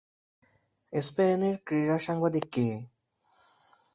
[0.93, 2.67] স্পেনের ক্রীড়া সাংবাদিক কে?